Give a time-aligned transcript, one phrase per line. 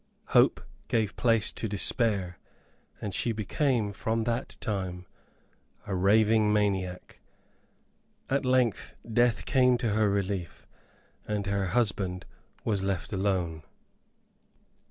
[0.29, 2.39] Hope, gave place to despair,
[2.99, 5.05] and she became, from that time,
[5.85, 7.19] a raving maniac.
[8.27, 10.65] At length death came to her relief,
[11.27, 12.25] and her husband
[12.63, 13.61] was left alone.